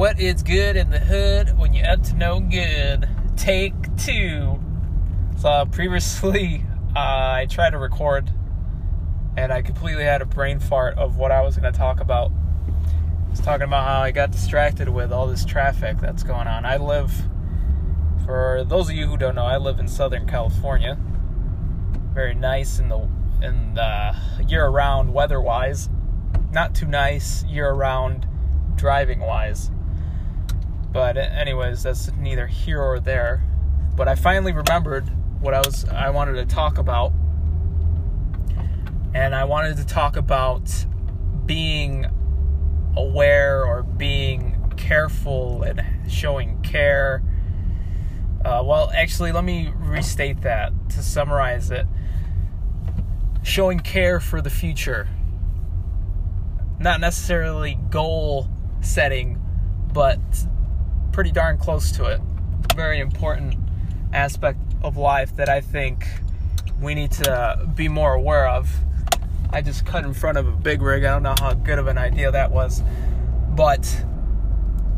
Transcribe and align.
What 0.00 0.18
is 0.18 0.42
good 0.42 0.76
in 0.76 0.88
the 0.88 0.98
hood 0.98 1.58
when 1.58 1.74
you're 1.74 1.86
up 1.86 2.02
to 2.04 2.14
no 2.14 2.40
good? 2.40 3.06
Take 3.36 3.74
two. 3.98 4.58
So 5.36 5.66
previously, 5.70 6.64
uh, 6.96 6.98
I 7.00 7.46
tried 7.50 7.72
to 7.72 7.78
record, 7.78 8.32
and 9.36 9.52
I 9.52 9.60
completely 9.60 10.04
had 10.04 10.22
a 10.22 10.24
brain 10.24 10.58
fart 10.58 10.96
of 10.96 11.18
what 11.18 11.30
I 11.30 11.42
was 11.42 11.58
going 11.58 11.70
to 11.70 11.78
talk 11.78 12.00
about. 12.00 12.32
I 12.66 13.30
was 13.30 13.40
talking 13.40 13.64
about 13.64 13.86
how 13.86 14.00
I 14.00 14.10
got 14.10 14.30
distracted 14.30 14.88
with 14.88 15.12
all 15.12 15.26
this 15.26 15.44
traffic 15.44 15.98
that's 15.98 16.22
going 16.22 16.46
on. 16.46 16.64
I 16.64 16.78
live, 16.78 17.12
for 18.24 18.64
those 18.66 18.88
of 18.88 18.94
you 18.94 19.06
who 19.06 19.18
don't 19.18 19.34
know, 19.34 19.44
I 19.44 19.58
live 19.58 19.80
in 19.80 19.86
Southern 19.86 20.26
California. 20.26 20.96
Very 22.14 22.32
nice 22.32 22.78
in 22.78 22.88
the 22.88 23.06
in 23.42 23.74
the 23.74 24.16
year-round 24.48 25.12
weather-wise. 25.12 25.90
Not 26.52 26.74
too 26.74 26.86
nice 26.86 27.44
year-round 27.44 28.26
driving-wise. 28.76 29.70
But 30.92 31.16
anyways, 31.16 31.82
that's 31.82 32.10
neither 32.12 32.46
here 32.46 32.80
or 32.80 33.00
there. 33.00 33.42
But 33.96 34.08
I 34.08 34.14
finally 34.14 34.52
remembered 34.52 35.08
what 35.40 35.54
I 35.54 35.58
was 35.58 35.84
I 35.88 36.10
wanted 36.10 36.34
to 36.34 36.46
talk 36.46 36.78
about. 36.78 37.12
And 39.14 39.34
I 39.34 39.44
wanted 39.44 39.76
to 39.78 39.84
talk 39.84 40.16
about 40.16 40.70
being 41.46 42.06
aware 42.96 43.64
or 43.64 43.82
being 43.82 44.72
careful 44.76 45.62
and 45.62 45.82
showing 46.10 46.60
care. 46.62 47.22
Uh, 48.44 48.62
well, 48.64 48.90
actually, 48.94 49.32
let 49.32 49.44
me 49.44 49.72
restate 49.76 50.42
that 50.42 50.72
to 50.90 51.02
summarize 51.02 51.70
it. 51.70 51.86
Showing 53.42 53.80
care 53.80 54.20
for 54.20 54.40
the 54.40 54.50
future. 54.50 55.08
Not 56.78 57.00
necessarily 57.00 57.78
goal 57.90 58.48
setting, 58.80 59.40
but 59.92 60.20
pretty 61.12 61.32
darn 61.32 61.58
close 61.58 61.90
to 61.92 62.04
it. 62.04 62.20
Very 62.74 63.00
important 63.00 63.54
aspect 64.12 64.58
of 64.82 64.96
life 64.96 65.34
that 65.36 65.48
I 65.48 65.60
think 65.60 66.06
we 66.80 66.94
need 66.94 67.12
to 67.12 67.68
be 67.74 67.88
more 67.88 68.14
aware 68.14 68.48
of. 68.48 68.70
I 69.50 69.60
just 69.62 69.84
cut 69.84 70.04
in 70.04 70.14
front 70.14 70.38
of 70.38 70.46
a 70.46 70.52
big 70.52 70.80
rig. 70.80 71.04
I 71.04 71.12
don't 71.12 71.22
know 71.22 71.34
how 71.38 71.52
good 71.54 71.78
of 71.78 71.86
an 71.86 71.98
idea 71.98 72.30
that 72.30 72.50
was. 72.52 72.82
But 73.50 74.04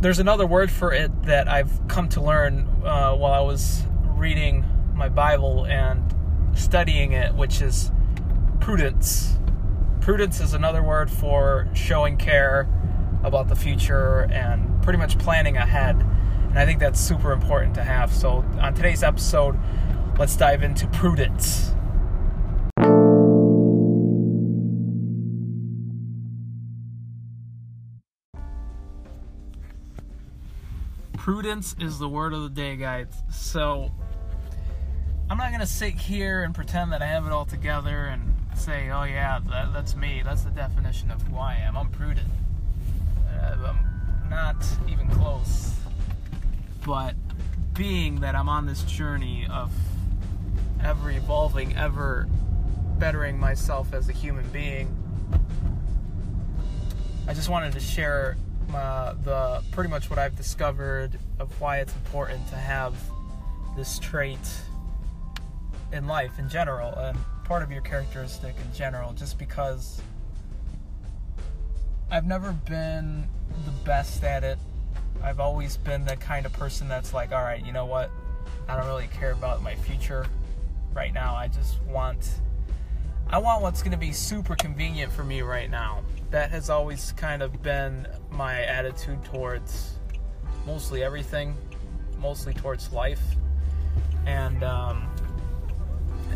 there's 0.00 0.18
another 0.18 0.46
word 0.46 0.70
for 0.70 0.92
it 0.92 1.22
that 1.24 1.48
I've 1.48 1.86
come 1.88 2.08
to 2.10 2.20
learn 2.20 2.68
uh, 2.84 3.14
while 3.14 3.32
I 3.32 3.40
was 3.40 3.84
reading 4.16 4.64
my 4.94 5.08
Bible 5.08 5.66
and 5.66 6.14
studying 6.54 7.12
it, 7.12 7.34
which 7.34 7.62
is 7.62 7.90
prudence. 8.60 9.38
Prudence 10.00 10.40
is 10.40 10.54
another 10.54 10.82
word 10.82 11.10
for 11.10 11.68
showing 11.74 12.16
care 12.16 12.68
about 13.22 13.48
the 13.48 13.56
future 13.56 14.28
and 14.32 14.69
pretty 14.82 14.98
much 14.98 15.18
planning 15.18 15.56
ahead. 15.56 15.96
And 16.48 16.58
I 16.58 16.66
think 16.66 16.80
that's 16.80 17.00
super 17.00 17.32
important 17.32 17.74
to 17.76 17.84
have. 17.84 18.12
So, 18.12 18.44
on 18.60 18.74
today's 18.74 19.02
episode, 19.02 19.58
let's 20.18 20.36
dive 20.36 20.62
into 20.62 20.86
prudence. 20.88 21.72
Prudence 31.14 31.76
is 31.78 31.98
the 31.98 32.08
word 32.08 32.32
of 32.32 32.42
the 32.42 32.48
day, 32.48 32.76
guys. 32.76 33.06
So, 33.30 33.92
I'm 35.30 35.38
not 35.38 35.50
going 35.50 35.60
to 35.60 35.66
sit 35.66 35.94
here 35.94 36.42
and 36.42 36.52
pretend 36.52 36.92
that 36.92 37.02
I 37.02 37.06
have 37.06 37.24
it 37.26 37.30
all 37.30 37.44
together 37.44 38.06
and 38.06 38.34
say, 38.56 38.90
oh, 38.90 39.04
yeah, 39.04 39.38
that, 39.50 39.72
that's 39.72 39.94
me. 39.94 40.22
That's 40.24 40.42
the 40.42 40.50
definition 40.50 41.12
of 41.12 41.22
who 41.22 41.36
I 41.36 41.54
am. 41.54 41.76
I'm 41.76 41.90
prudent. 41.90 42.26
Uh, 43.28 43.56
I'm 43.68 43.89
not 44.30 44.64
even 44.88 45.08
close. 45.10 45.74
But 46.86 47.14
being 47.74 48.20
that 48.20 48.34
I'm 48.34 48.48
on 48.48 48.64
this 48.64 48.82
journey 48.84 49.46
of 49.50 49.72
ever 50.82 51.10
evolving, 51.10 51.76
ever 51.76 52.28
bettering 52.98 53.38
myself 53.38 53.92
as 53.92 54.08
a 54.08 54.12
human 54.12 54.48
being, 54.48 54.96
I 57.26 57.34
just 57.34 57.48
wanted 57.48 57.72
to 57.72 57.80
share 57.80 58.36
uh, 58.74 59.14
the 59.24 59.62
pretty 59.72 59.90
much 59.90 60.08
what 60.08 60.18
I've 60.18 60.36
discovered 60.36 61.18
of 61.38 61.60
why 61.60 61.78
it's 61.78 61.94
important 61.94 62.46
to 62.48 62.56
have 62.56 62.94
this 63.76 63.98
trait 63.98 64.38
in 65.92 66.06
life 66.06 66.38
in 66.38 66.48
general 66.48 66.94
and 66.94 67.18
part 67.44 67.62
of 67.62 67.72
your 67.72 67.82
characteristic 67.82 68.54
in 68.64 68.74
general 68.74 69.12
just 69.12 69.38
because 69.38 70.00
I've 72.10 72.26
never 72.26 72.52
been 72.52 73.28
the 73.64 73.70
best 73.84 74.24
at 74.24 74.42
it. 74.42 74.58
I've 75.22 75.38
always 75.38 75.76
been 75.76 76.04
the 76.04 76.16
kind 76.16 76.44
of 76.44 76.52
person 76.52 76.88
that's 76.88 77.14
like, 77.14 77.30
all 77.30 77.42
right, 77.42 77.64
you 77.64 77.72
know 77.72 77.86
what? 77.86 78.10
I 78.68 78.76
don't 78.76 78.86
really 78.86 79.08
care 79.08 79.32
about 79.32 79.62
my 79.62 79.76
future 79.76 80.26
right 80.92 81.12
now. 81.12 81.36
I 81.36 81.48
just 81.48 81.80
want 81.82 82.40
I 83.28 83.38
want 83.38 83.62
what's 83.62 83.80
going 83.80 83.92
to 83.92 83.98
be 83.98 84.10
super 84.10 84.56
convenient 84.56 85.12
for 85.12 85.22
me 85.22 85.42
right 85.42 85.70
now. 85.70 86.02
That 86.32 86.50
has 86.50 86.68
always 86.68 87.12
kind 87.12 87.42
of 87.42 87.62
been 87.62 88.08
my 88.28 88.64
attitude 88.64 89.24
towards 89.24 89.94
mostly 90.66 91.04
everything, 91.04 91.56
mostly 92.18 92.54
towards 92.54 92.92
life. 92.92 93.22
And 94.26 94.64
um, 94.64 95.08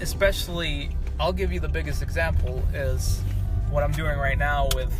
especially, 0.00 0.90
I'll 1.18 1.32
give 1.32 1.52
you 1.52 1.58
the 1.58 1.68
biggest 1.68 2.00
example 2.00 2.62
is 2.72 3.20
what 3.70 3.82
I'm 3.82 3.92
doing 3.92 4.16
right 4.16 4.38
now 4.38 4.68
with 4.76 4.94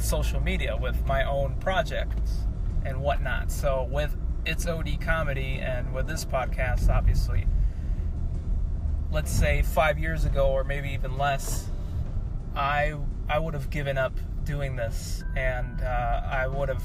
with 0.00 0.08
social 0.08 0.40
media, 0.40 0.74
with 0.74 1.06
my 1.06 1.24
own 1.24 1.54
projects 1.60 2.46
and 2.86 3.02
whatnot. 3.02 3.52
So 3.52 3.86
with 3.90 4.16
it's 4.46 4.66
OD 4.66 4.98
comedy 4.98 5.58
and 5.60 5.92
with 5.92 6.06
this 6.06 6.24
podcast, 6.24 6.88
obviously, 6.88 7.46
let's 9.12 9.30
say 9.30 9.60
five 9.60 9.98
years 9.98 10.24
ago 10.24 10.48
or 10.52 10.64
maybe 10.64 10.88
even 10.90 11.18
less, 11.18 11.68
I 12.56 12.94
I 13.28 13.38
would 13.38 13.52
have 13.52 13.68
given 13.68 13.98
up 13.98 14.14
doing 14.44 14.74
this 14.74 15.22
and 15.36 15.82
uh, 15.82 16.22
I 16.24 16.46
would 16.46 16.70
have 16.70 16.82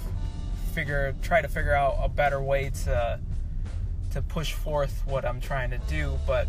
figured 0.73 1.23
try 1.23 1.41
to 1.41 1.47
figure 1.47 1.73
out 1.73 1.95
a 2.01 2.09
better 2.09 2.41
way 2.41 2.69
to 2.83 3.21
to 4.11 4.21
push 4.23 4.51
forth 4.51 5.03
what 5.05 5.23
I'm 5.23 5.39
trying 5.39 5.69
to 5.69 5.77
do, 5.87 6.19
but 6.27 6.47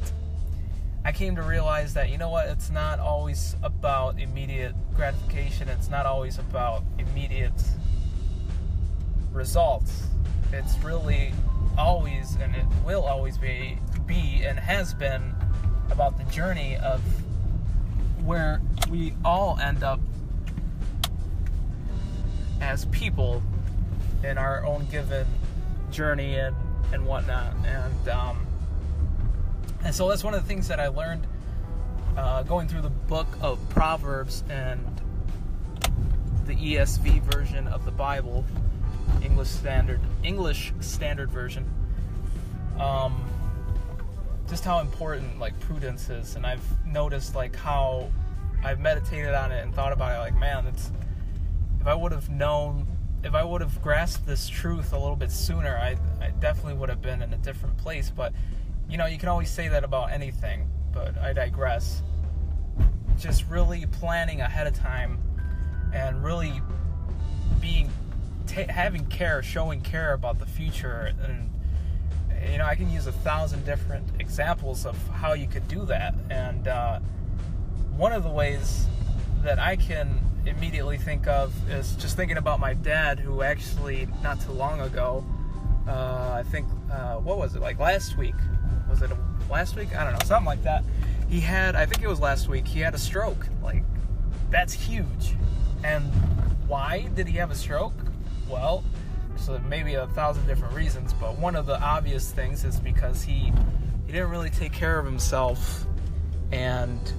I 1.06 1.12
came 1.12 1.36
to 1.36 1.42
realize 1.42 1.94
that 1.94 2.10
you 2.10 2.18
know 2.18 2.30
what, 2.30 2.48
it's 2.48 2.68
not 2.68 2.98
always 2.98 3.54
about 3.62 4.18
immediate 4.18 4.74
gratification. 4.96 5.68
It's 5.68 5.88
not 5.88 6.04
always 6.04 6.40
about 6.40 6.82
immediate 6.98 7.62
results. 9.32 10.08
It's 10.52 10.76
really 10.78 11.32
always 11.78 12.34
and 12.42 12.56
it 12.56 12.64
will 12.84 13.04
always 13.04 13.38
be 13.38 13.78
be 14.06 14.42
and 14.42 14.58
has 14.58 14.94
been 14.94 15.32
about 15.92 16.18
the 16.18 16.24
journey 16.24 16.76
of 16.78 17.00
where 18.24 18.60
we 18.90 19.14
all 19.24 19.60
end 19.60 19.84
up 19.84 20.00
as 22.60 22.86
people 22.86 23.44
in 24.24 24.38
our 24.38 24.66
own 24.66 24.86
given 24.86 25.26
journey 25.92 26.34
and 26.34 26.56
and 26.92 27.06
whatnot 27.06 27.54
and 27.64 28.08
um, 28.08 28.45
and 29.86 29.94
so 29.94 30.08
that's 30.08 30.24
one 30.24 30.34
of 30.34 30.42
the 30.42 30.48
things 30.48 30.66
that 30.66 30.80
I 30.80 30.88
learned 30.88 31.28
uh, 32.16 32.42
going 32.42 32.66
through 32.66 32.80
the 32.80 32.90
book 32.90 33.28
of 33.40 33.60
Proverbs 33.68 34.42
and 34.50 34.84
the 36.44 36.56
ESV 36.56 37.22
version 37.22 37.68
of 37.68 37.84
the 37.84 37.92
Bible, 37.92 38.44
English 39.22 39.48
Standard 39.48 40.00
English 40.24 40.72
Standard 40.80 41.30
Version. 41.30 41.70
Um, 42.80 43.30
just 44.48 44.64
how 44.64 44.80
important 44.80 45.38
like 45.38 45.58
prudence 45.60 46.10
is, 46.10 46.34
and 46.34 46.44
I've 46.44 46.66
noticed 46.84 47.36
like 47.36 47.54
how 47.54 48.10
I've 48.64 48.80
meditated 48.80 49.34
on 49.34 49.52
it 49.52 49.62
and 49.62 49.72
thought 49.72 49.92
about 49.92 50.16
it. 50.16 50.18
Like, 50.18 50.34
man, 50.34 50.66
it's 50.66 50.90
if 51.80 51.86
I 51.86 51.94
would 51.94 52.10
have 52.10 52.28
known, 52.28 52.88
if 53.22 53.34
I 53.36 53.44
would 53.44 53.60
have 53.60 53.80
grasped 53.82 54.26
this 54.26 54.48
truth 54.48 54.92
a 54.92 54.98
little 54.98 55.14
bit 55.14 55.30
sooner, 55.30 55.76
I 55.76 55.96
I 56.20 56.30
definitely 56.30 56.74
would 56.74 56.88
have 56.88 57.02
been 57.02 57.22
in 57.22 57.32
a 57.32 57.38
different 57.38 57.76
place. 57.76 58.10
But 58.10 58.32
you 58.88 58.96
know, 58.96 59.06
you 59.06 59.18
can 59.18 59.28
always 59.28 59.50
say 59.50 59.68
that 59.68 59.84
about 59.84 60.10
anything. 60.12 60.68
But 60.92 61.18
I 61.18 61.32
digress. 61.32 62.02
Just 63.18 63.48
really 63.48 63.86
planning 63.86 64.40
ahead 64.40 64.66
of 64.66 64.74
time 64.74 65.18
and 65.92 66.22
really 66.22 66.60
being 67.60 67.90
t- 68.46 68.66
having 68.68 69.06
care, 69.06 69.42
showing 69.42 69.80
care 69.80 70.12
about 70.12 70.38
the 70.38 70.46
future 70.46 71.12
and 71.22 71.50
you 72.50 72.58
know, 72.58 72.64
I 72.64 72.74
can 72.74 72.90
use 72.90 73.06
a 73.06 73.12
thousand 73.12 73.64
different 73.64 74.06
examples 74.18 74.86
of 74.86 74.96
how 75.08 75.32
you 75.32 75.46
could 75.46 75.66
do 75.68 75.84
that. 75.86 76.14
And 76.30 76.68
uh, 76.68 77.00
one 77.96 78.12
of 78.12 78.22
the 78.22 78.30
ways 78.30 78.86
that 79.42 79.58
I 79.58 79.76
can 79.76 80.20
immediately 80.46 80.96
think 80.96 81.26
of 81.26 81.52
is 81.70 81.96
just 81.96 82.16
thinking 82.16 82.36
about 82.36 82.60
my 82.60 82.74
dad, 82.74 83.18
who 83.18 83.42
actually 83.42 84.08
not 84.22 84.40
too 84.40 84.52
long 84.52 84.80
ago, 84.80 85.24
uh, 85.88 86.34
I 86.34 86.44
think, 86.50 86.66
uh, 86.90 87.16
what 87.16 87.38
was 87.38 87.54
it, 87.54 87.60
like 87.60 87.78
last 87.78 88.16
week? 88.16 88.34
Was 89.00 89.10
it 89.10 89.16
last 89.50 89.76
week? 89.76 89.94
I 89.94 90.04
don't 90.04 90.14
know, 90.14 90.24
something 90.24 90.46
like 90.46 90.62
that. 90.62 90.82
He 91.28 91.40
had, 91.40 91.76
I 91.76 91.84
think 91.84 92.02
it 92.02 92.08
was 92.08 92.18
last 92.18 92.48
week, 92.48 92.66
he 92.66 92.80
had 92.80 92.94
a 92.94 92.98
stroke. 92.98 93.46
Like, 93.62 93.82
that's 94.50 94.72
huge. 94.72 95.34
And 95.84 96.04
why 96.66 97.08
did 97.14 97.28
he 97.28 97.36
have 97.36 97.50
a 97.50 97.54
stroke? 97.54 97.92
Well, 98.48 98.82
so 99.36 99.58
maybe 99.68 99.94
a 99.94 100.06
thousand 100.08 100.46
different 100.46 100.74
reasons, 100.74 101.12
but 101.12 101.38
one 101.38 101.56
of 101.56 101.66
the 101.66 101.78
obvious 101.78 102.32
things 102.32 102.64
is 102.64 102.80
because 102.80 103.22
he 103.22 103.52
he 104.06 104.12
didn't 104.12 104.30
really 104.30 104.50
take 104.50 104.72
care 104.72 104.98
of 104.98 105.04
himself 105.04 105.84
and 106.52 107.12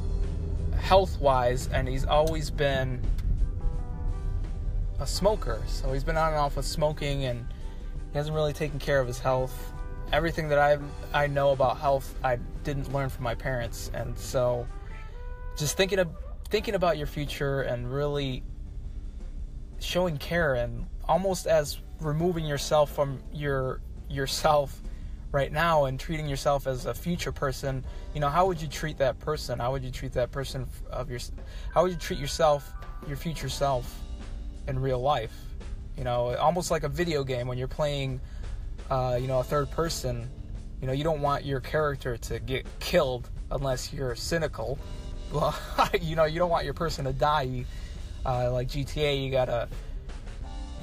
health 0.80 1.20
wise, 1.20 1.68
and 1.68 1.88
he's 1.88 2.06
always 2.06 2.50
been 2.50 3.02
a 5.00 5.06
smoker. 5.06 5.62
So 5.68 5.94
he's 5.94 6.04
been 6.04 6.18
on 6.18 6.30
and 6.30 6.38
off 6.38 6.56
with 6.56 6.66
smoking, 6.66 7.26
and 7.26 7.46
he 8.14 8.18
hasn't 8.18 8.36
really 8.36 8.54
taken 8.54 8.80
care 8.80 9.00
of 9.00 9.06
his 9.06 9.20
health. 9.20 9.74
Everything 10.14 10.50
that 10.50 10.60
I 10.60 10.78
I 11.14 11.28
know 11.28 11.52
about 11.52 11.78
health, 11.78 12.16
I 12.24 12.38
didn't 12.64 12.92
learn 12.94 13.10
from 13.10 13.24
my 13.24 13.36
parents, 13.36 13.92
and 13.94 14.18
so 14.18 14.68
just 15.58 15.76
thinking 15.78 16.00
of 16.00 16.10
thinking 16.50 16.76
about 16.76 16.98
your 16.98 17.08
future 17.08 17.62
and 17.62 17.92
really 17.92 18.44
showing 19.80 20.18
care 20.18 20.56
and 20.56 20.88
almost 21.06 21.46
as 21.46 21.80
removing 22.00 22.46
yourself 22.46 22.94
from 22.94 23.20
your 23.34 23.82
yourself 24.10 24.82
right 25.32 25.52
now 25.52 25.86
and 25.86 26.00
treating 26.00 26.28
yourself 26.28 26.68
as 26.68 26.86
a 26.86 26.94
future 26.94 27.34
person 27.34 27.84
you 28.18 28.22
know 28.22 28.30
how 28.30 28.48
would 28.48 28.60
you 28.60 28.68
treat 28.68 28.98
that 28.98 29.20
person? 29.20 29.60
How 29.60 29.72
would 29.72 29.84
you 29.84 29.92
treat 29.92 30.12
that 30.14 30.32
person 30.32 30.66
of 30.90 31.08
your 31.08 31.20
how 31.72 31.84
would 31.84 31.92
you 31.92 32.00
treat 32.00 32.18
yourself 32.18 32.74
your 33.08 33.16
future 33.16 33.48
self 33.48 34.02
in 34.68 34.80
real 34.80 35.00
life? 35.00 35.36
You 35.96 36.04
know 36.04 36.36
almost 36.38 36.72
like 36.72 36.82
a 36.82 36.90
video 36.90 37.24
game 37.24 37.46
when 37.46 37.60
you're 37.60 37.68
playing 37.68 38.20
uh, 38.90 39.18
you 39.20 39.28
know 39.28 39.40
a 39.40 39.44
third 39.44 39.70
person 39.72 40.30
you 40.82 40.88
know 40.88 40.94
you 40.94 41.04
don't 41.04 41.22
want 41.22 41.46
your 41.46 41.60
character 41.60 42.18
to 42.18 42.40
get 42.40 42.66
killed 42.80 43.30
unless 43.52 43.94
you're 43.94 44.16
cynical 44.16 44.78
well 45.32 45.56
you 46.02 46.16
know 46.16 46.26
you 46.26 46.40
don't 46.40 46.50
want 46.50 46.66
your 46.66 46.74
person 46.74 47.06
to 47.06 47.14
die 47.14 47.66
uh, 48.26 48.52
like 48.52 48.68
gta 48.68 49.24
you 49.24 49.32
gotta 49.32 49.68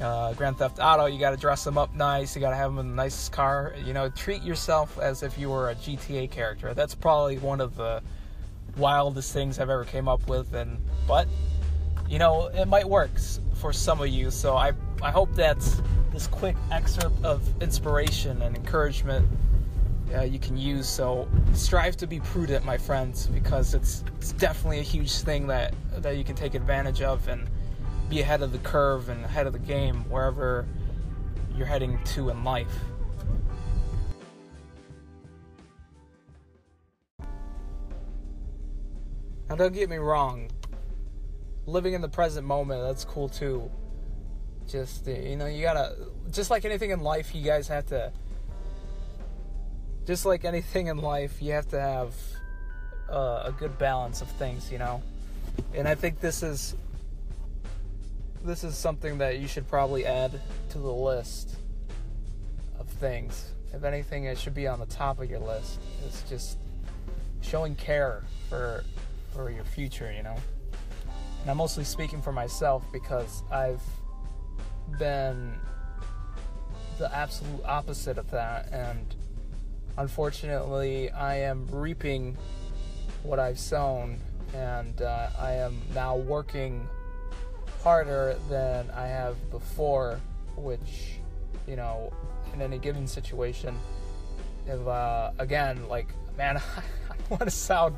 uh, 0.01 0.33
Grand 0.35 0.59
Theft 0.59 0.79
Auto, 0.81 1.07
you 1.07 1.21
got 1.21 1.31
to 1.31 1.37
dress 1.37 1.65
them 1.65 1.79
up 1.79 1.95
nice. 1.95 2.35
You 2.35 2.41
got 2.41 2.51
to 2.51 2.57
have 2.57 2.75
them 2.75 2.85
in 2.85 2.93
a 2.93 2.95
nice 2.95 3.29
car. 3.29 3.75
You 3.85 3.93
know, 3.93 4.09
treat 4.09 4.43
yourself 4.43 4.99
as 4.99 5.23
if 5.23 5.39
you 5.39 5.51
were 5.51 5.71
a 5.71 5.75
GTA 5.77 6.31
character. 6.31 6.75
That's 6.75 6.95
probably 6.95 7.39
one 7.39 7.61
of 7.61 7.77
the 7.77 8.03
wildest 8.77 9.33
things 9.33 9.59
I've 9.59 9.71
ever 9.71 9.85
came 9.85 10.09
up 10.09 10.27
with. 10.29 10.55
And 10.55 10.79
but 11.07 11.29
you 12.09 12.19
know, 12.19 12.49
it 12.49 12.67
might 12.67 12.89
work 12.89 13.11
for 13.55 13.73
some 13.73 14.01
of 14.01 14.09
you. 14.09 14.31
So 14.31 14.57
I 14.57 14.73
I 15.03 15.11
hope 15.11 15.35
that's 15.35 15.81
this 16.15 16.29
quick 16.29 16.55
excerpt 16.71 17.23
of 17.25 17.43
inspiration 17.61 18.41
and 18.43 18.57
encouragement 18.57 19.29
uh, 20.15 20.23
you 20.23 20.39
can 20.39 20.57
use. 20.57 20.89
So 20.89 21.29
strive 21.55 21.97
to 21.99 22.07
be 22.07 22.21
prudent, 22.21 22.65
my 22.65 22.79
friends, 22.79 23.27
because 23.27 23.75
it's 23.75 24.05
it's 24.17 24.33
definitely 24.33 24.79
a 24.79 24.83
huge 24.83 25.13
thing 25.13 25.49
that 25.49 25.75
that 25.99 26.17
you 26.17 26.25
can 26.25 26.37
take 26.37 26.55
advantage 26.55 27.03
of 27.03 27.27
and 27.27 27.49
be 28.09 28.21
ahead 28.21 28.43
of 28.43 28.53
the 28.53 28.59
curve 28.59 29.09
and 29.09 29.25
ahead 29.25 29.49
of 29.49 29.53
the 29.53 29.59
game 29.59 30.09
wherever 30.09 30.67
you're 31.57 31.67
heading 31.67 31.99
to 32.05 32.29
in 32.29 32.45
life. 32.45 32.73
Now, 39.49 39.57
don't 39.57 39.75
get 39.75 39.91
me 39.91 39.97
wrong, 39.97 40.49
living 41.67 41.93
in 41.93 42.01
the 42.01 42.09
present 42.09 42.47
moment, 42.47 42.83
that's 42.83 43.05
cool 43.05 43.29
too. 43.29 43.71
Just, 44.69 45.07
you 45.07 45.37
know, 45.37 45.47
you 45.47 45.63
gotta, 45.63 45.95
just 46.31 46.51
like 46.51 46.65
anything 46.65 46.91
in 46.91 47.01
life, 47.01 47.35
you 47.35 47.43
guys 47.43 47.69
have 47.69 47.87
to, 47.87 48.13
just 50.07 50.25
like 50.25 50.45
anything 50.45 50.87
in 50.87 50.99
life, 50.99 51.41
you 51.41 51.53
have 51.53 51.69
to 51.69 51.81
have 51.81 52.15
uh, 53.11 53.45
a 53.45 53.53
good 53.53 53.79
balance 53.79 54.23
of 54.23 54.29
things, 54.33 54.73
you 54.73 54.79
know? 54.79 55.03
And 55.75 55.87
I 55.87 55.95
think 55.95 56.21
this 56.21 56.43
is 56.43 56.75
this 58.45 58.63
is 58.63 58.77
something 58.77 59.19
that 59.19 59.39
you 59.39 59.49
should 59.49 59.67
probably 59.67 60.05
add 60.05 60.39
to 60.71 60.79
the 60.79 60.93
list 60.93 61.57
of 62.79 62.87
things. 62.87 63.53
If 63.73 63.85
anything, 63.85 64.25
it 64.25 64.39
should 64.39 64.55
be 64.55 64.67
on 64.67 64.79
the 64.79 64.87
top 64.87 65.19
of 65.21 65.31
your 65.31 65.41
list. 65.41 65.81
It's 66.07 66.23
just 66.29 66.59
showing 67.41 67.75
care 67.75 68.23
for 68.49 68.85
for 69.33 69.51
your 69.51 69.65
future, 69.65 70.13
you 70.13 70.23
know. 70.23 70.37
And 71.41 71.51
I'm 71.51 71.57
mostly 71.57 71.85
speaking 71.85 72.23
for 72.23 72.33
myself 72.33 72.85
because 72.93 73.43
I've 73.51 73.83
been 74.99 75.55
the 76.99 77.15
absolute 77.15 77.65
opposite 77.65 78.19
of 78.19 78.31
that 78.31 78.73
and 78.73 79.15
unfortunately 79.99 81.11
I 81.11 81.37
am 81.37 81.67
reaping 81.71 82.37
what 83.23 83.39
I've 83.39 83.59
sown 83.59 84.21
and 84.55 85.03
uh, 85.03 85.29
I 85.39 85.53
am 85.53 85.81
now 85.95 86.17
working 86.17 86.89
harder 87.83 88.37
than 88.49 88.91
I 88.91 89.07
have 89.07 89.37
before, 89.51 90.21
which, 90.57 91.19
you 91.67 91.77
know, 91.77 92.13
in 92.53 92.63
any 92.63 92.79
given 92.79 93.07
situation, 93.07 93.77
if, 94.67 94.87
uh, 94.87 95.33
again, 95.39 95.89
like, 95.89 96.09
man, 96.39 96.57
I 97.11 97.15
want 97.29 97.43
to 97.43 97.51
sound, 97.51 97.97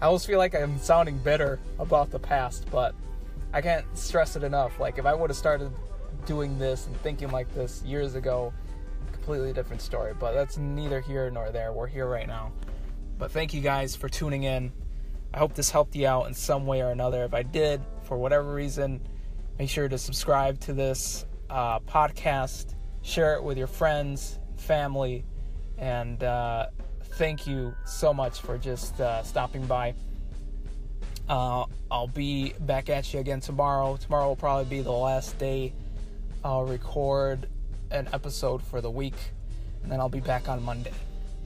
I 0.00 0.06
almost 0.06 0.26
feel 0.26 0.38
like 0.38 0.54
I'm 0.54 0.78
sounding 0.78 1.18
bitter 1.18 1.58
about 1.78 2.10
the 2.10 2.18
past, 2.18 2.66
but 2.70 2.94
I 3.52 3.62
can't 3.62 3.84
stress 3.96 4.36
it 4.36 4.44
enough. 4.44 4.78
Like, 4.78 4.98
if 4.98 5.06
I 5.06 5.14
would 5.14 5.30
have 5.30 5.36
started 5.36 5.72
doing 6.26 6.58
this 6.58 6.86
and 6.86 6.96
thinking 7.02 7.30
like 7.30 7.52
this 7.54 7.82
years 7.82 8.14
ago, 8.14 8.52
completely 9.12 9.52
different 9.52 9.82
story, 9.82 10.14
but 10.18 10.32
that's 10.32 10.56
neither 10.56 11.00
here 11.00 11.30
nor 11.30 11.50
there. 11.50 11.72
We're 11.72 11.86
here 11.86 12.08
right 12.08 12.26
now. 12.26 12.52
But 13.18 13.30
thank 13.30 13.52
you 13.52 13.60
guys 13.60 13.94
for 13.94 14.08
tuning 14.08 14.44
in. 14.44 14.72
I 15.32 15.38
hope 15.38 15.54
this 15.54 15.70
helped 15.70 15.94
you 15.94 16.06
out 16.06 16.26
in 16.26 16.34
some 16.34 16.66
way 16.66 16.80
or 16.80 16.90
another. 16.90 17.24
If 17.24 17.34
I 17.34 17.42
did, 17.42 17.82
for 18.02 18.16
whatever 18.16 18.52
reason, 18.52 19.00
make 19.58 19.68
sure 19.68 19.88
to 19.88 19.98
subscribe 19.98 20.58
to 20.60 20.72
this 20.72 21.26
uh, 21.50 21.80
podcast, 21.80 22.74
share 23.02 23.34
it 23.36 23.42
with 23.44 23.58
your 23.58 23.66
friends, 23.66 24.38
family, 24.56 25.24
and 25.78 26.24
uh, 26.24 26.66
thank 27.12 27.46
you 27.46 27.74
so 27.84 28.12
much 28.12 28.40
for 28.40 28.58
just 28.58 29.00
uh, 29.00 29.22
stopping 29.22 29.66
by. 29.66 29.94
Uh, 31.28 31.64
I'll 31.90 32.08
be 32.08 32.54
back 32.60 32.88
at 32.88 33.12
you 33.14 33.20
again 33.20 33.40
tomorrow. 33.40 33.96
Tomorrow 33.96 34.28
will 34.28 34.36
probably 34.36 34.64
be 34.64 34.82
the 34.82 34.90
last 34.90 35.38
day 35.38 35.72
I'll 36.44 36.64
record 36.64 37.48
an 37.90 38.08
episode 38.12 38.62
for 38.62 38.80
the 38.80 38.90
week, 38.90 39.14
and 39.82 39.90
then 39.90 40.00
I'll 40.00 40.08
be 40.08 40.20
back 40.20 40.48
on 40.48 40.62
Monday. 40.62 40.92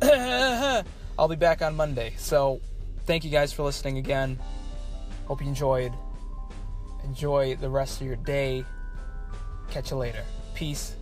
I'll 1.18 1.28
be 1.28 1.36
back 1.36 1.62
on 1.62 1.76
Monday. 1.76 2.14
So, 2.16 2.60
thank 3.06 3.24
you 3.24 3.30
guys 3.30 3.52
for 3.52 3.62
listening 3.62 3.98
again. 3.98 4.38
Hope 5.26 5.40
you 5.40 5.48
enjoyed. 5.48 5.92
Enjoy 7.04 7.56
the 7.56 7.68
rest 7.68 8.00
of 8.00 8.06
your 8.06 8.16
day. 8.16 8.64
Catch 9.70 9.90
you 9.90 9.96
later. 9.96 10.22
Peace. 10.54 10.94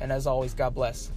And 0.00 0.10
as 0.10 0.26
always, 0.26 0.54
God 0.54 0.74
bless. 0.74 1.10